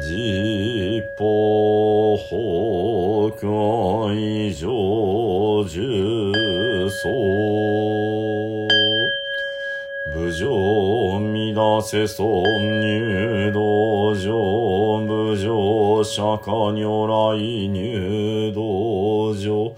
[0.00, 1.24] 実法
[2.16, 4.66] 法会上
[5.68, 7.02] 樹僧
[10.14, 10.48] 部上
[11.52, 17.36] 乱せ尊入道場部上釈迦如来
[17.68, 19.72] 入道場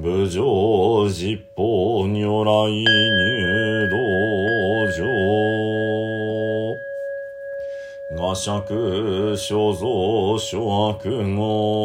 [0.00, 1.62] 部上実法
[2.06, 3.55] 如来入
[8.26, 10.58] 画尺所蔵諸
[10.90, 10.98] 悪
[11.36, 11.84] 語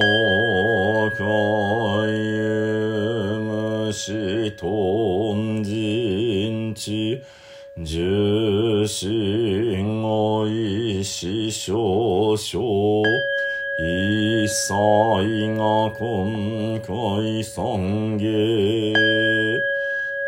[1.16, 7.22] 海遊虫豚人地
[7.84, 13.08] 重心おいし少々
[13.78, 14.74] 一切
[15.56, 18.94] が今回三芸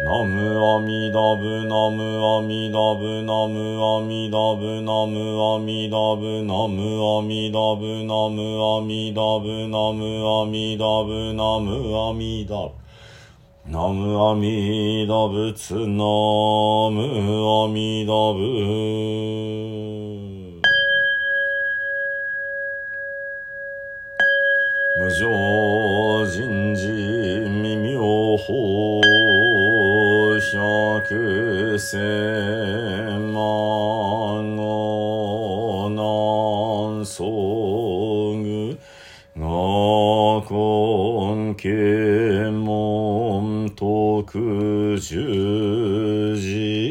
[0.04, 2.04] ナムアミダブナム
[2.36, 12.74] アミダブナムアミダブナムアミダブナムアミダブナムアミダブナムアミダブナムアミダブ。
[13.72, 16.04] ナムアミダ仏ナ
[16.92, 17.00] ム
[17.64, 18.44] アミダブ。
[25.00, 26.88] 無常人事
[27.62, 29.02] 未妙法
[31.08, 33.34] くせま
[34.56, 37.24] ごなんそ
[38.42, 38.78] ぐ
[39.38, 39.44] が
[40.48, 41.70] こんけ
[42.52, 46.88] もんとくじゅじ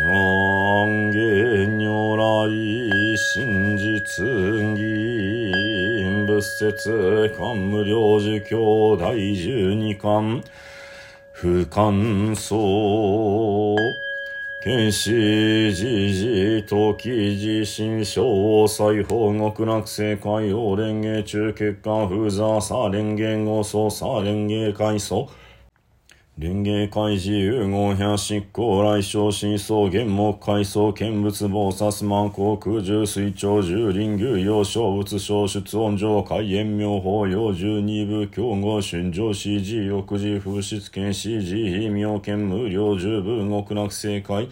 [0.00, 4.78] がんげにょらい真実義
[6.26, 10.42] 仏説官無量寿経第十二巻
[11.40, 12.56] 不感想。
[14.60, 25.28] 剣士時事時自身小裁縫極楽世界王連芸中結果風座さ蓮華合奏さ連芸階層
[26.40, 44.46] 蓮華開示融合百執行来生真相玄目階層見物菩薩満航空重水長十輪牛陽小仏小出音上開演妙法要十二部競合春上四時翌時風湿剣士時妙見無料十部極楽世界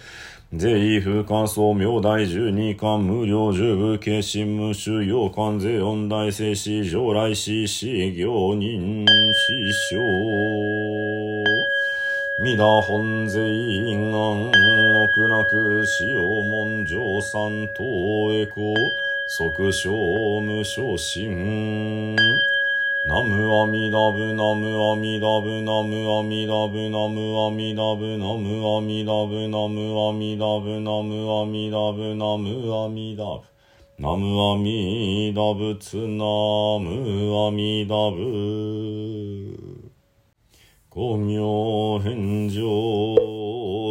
[0.59, 11.16] 税風感想明大十二巻無料十部慶心無収洋館税音大聖師上来師師行人師匠
[12.39, 17.83] 皆本税院安極楽使用文上三等
[18.31, 18.75] へ行
[19.27, 19.91] 即小
[20.43, 22.15] 無昇進
[23.09, 33.41] ナムアミダブナムアミダブナムアミダブナムアミダブナムアミダブナムアミダブナムアミダブナムアミダブ。
[33.99, 39.26] ナムアミダブツナムアミダブ
[40.97, 42.63] 公明返上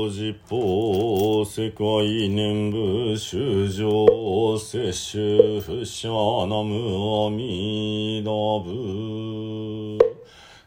[0.09, 1.83] 実法世界
[2.29, 6.09] 念仏修上摂取不捨
[6.47, 9.99] 南無阿弥陀仏。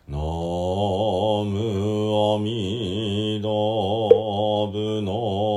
[0.06, 4.08] 南無阿弥陀
[4.70, 5.47] 仏南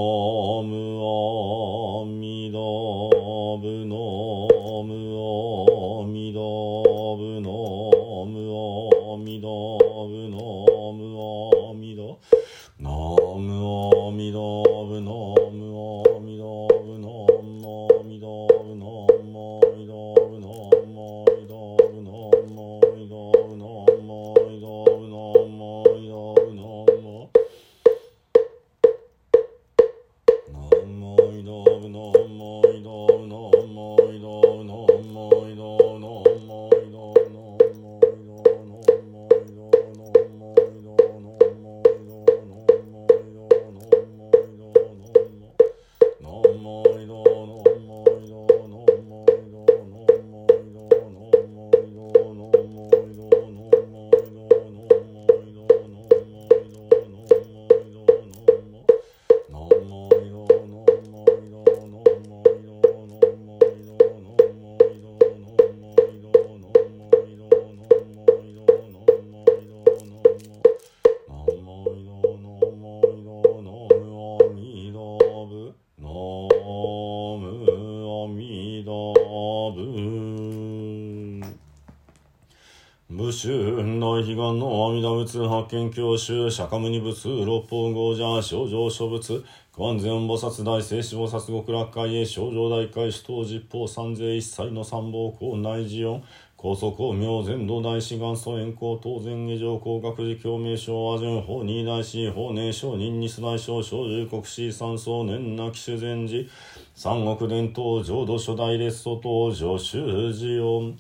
[83.14, 89.44] 春大悲願の阿弥陀仏発見教習釈迦牟尼仏六方豪者症状諸仏
[89.76, 96.24] 観世音菩薩大聖子菩薩極楽会へ症状大会首頭実法三世一切の三宝校内寺音
[96.56, 106.48] 高祖公明全土大師元祖円光当然下上工学寺共鳴省和順法二大師法寧上人日大将小十国師三層年なき修善寺
[106.96, 110.62] 三国伝統浄土初代列祖登場修寺。
[110.64, 110.96] 音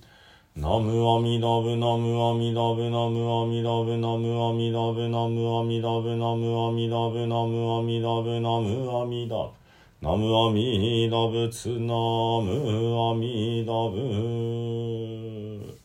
[0.54, 9.54] ナムアミダブナムアミダブナムアミダブナムアミダブナムアミダブナムアミダブナムアミダブナムアミダブ
[10.02, 15.78] ナムアミダブツナムアミダブ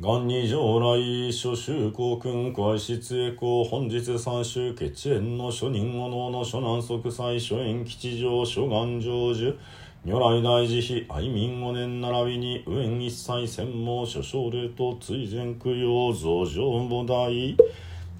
[0.00, 9.56] 元二上来諸州公君会室へ公本日三州決縁の諸人後能の諸南即祭諸縁吉祥諸願成就
[10.04, 17.56] 如来大慈悲愛民五年並びに右縁一切専門諸奨礼と追善供養増上母大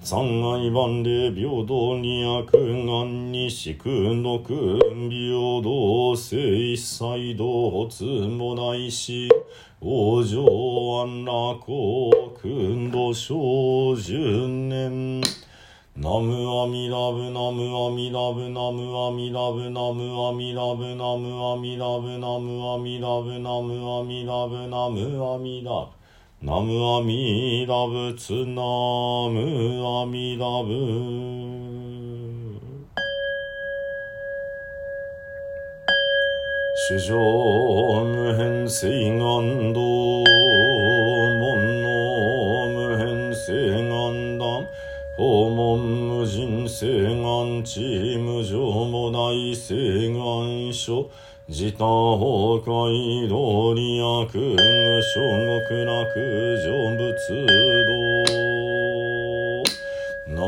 [0.03, 0.19] 三
[0.53, 3.89] 愛万礼平等に悪願に四苦
[4.21, 4.77] 毒
[5.09, 9.29] 平等性一切同発もないし
[9.81, 10.43] 往生
[11.01, 11.63] 安楽
[12.41, 15.21] 君度小十年
[16.01, 16.31] ナム
[16.61, 24.95] アミダブナムアミダブナムアミダブナムアミダブナムアミダブナムアミダブナムアミダブナム
[25.27, 25.91] アミダブ。
[26.41, 28.61] ナムアミダブツナ
[29.27, 30.69] ムアミダブ。
[36.87, 38.87] 主上無変性
[39.17, 39.79] 願道
[46.79, 51.09] 請願チ地無上もない西願書
[51.49, 54.55] 自他崩壊道理悪無
[55.03, 55.19] 所
[55.67, 56.15] 極楽
[56.63, 57.03] 上仏
[57.85, 57.91] 道
[60.29, 60.39] な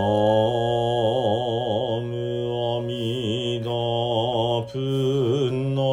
[1.99, 2.15] む
[2.77, 5.83] あみプぷな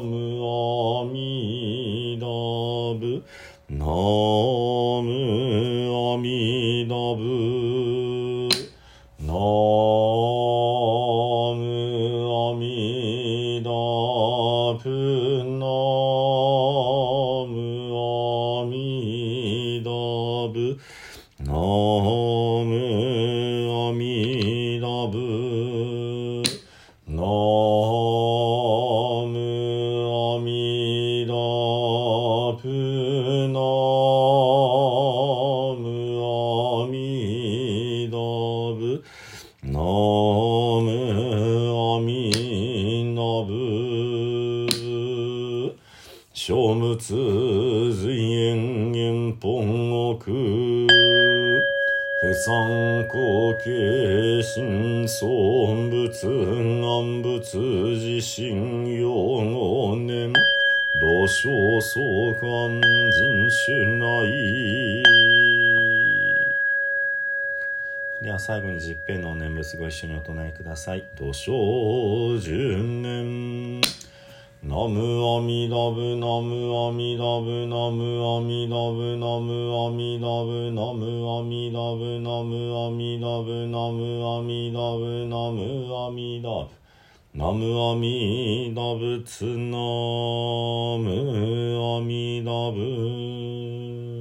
[0.00, 3.02] む阿弥陀ぶ
[3.68, 4.55] な
[19.76, 20.78] ミダブ
[21.40, 22.72] ナム
[23.88, 26.42] アミダブ
[27.06, 27.20] ナ
[29.26, 29.36] ム
[30.08, 31.32] アミダ
[32.62, 32.64] プ
[33.52, 33.60] ナ
[35.76, 35.84] ム
[36.24, 38.16] アミダ
[38.80, 39.04] ブ
[39.62, 39.78] ナ
[40.80, 41.45] ム
[46.46, 46.96] 小仏
[47.92, 50.28] 随縁元本奥不
[52.34, 56.28] 参考形心尊仏
[56.80, 57.58] 願仏
[57.96, 60.32] 自身用語年
[61.02, 61.50] 老少
[61.80, 65.02] 相関人種内
[68.22, 71.02] では最後に十平の念仏ご一緒にお唱えください。
[71.16, 73.80] 土生十年。
[74.68, 86.70] ナムアミダブナムアミダブナムアミダブナムアミダブナムアミダブナムアミダブナムアミダブナムアミダブ。
[87.32, 91.06] ナムアミダブツナム
[91.98, 94.15] アミダブ。